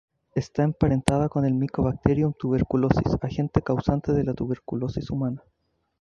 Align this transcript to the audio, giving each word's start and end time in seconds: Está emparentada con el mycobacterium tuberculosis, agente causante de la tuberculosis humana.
Está 0.33 0.63
emparentada 0.63 1.29
con 1.29 1.45
el 1.45 1.53
mycobacterium 1.53 2.33
tuberculosis, 2.33 3.17
agente 3.21 3.61
causante 3.61 4.13
de 4.13 4.23
la 4.23 4.33
tuberculosis 4.33 5.11
humana. 5.11 5.43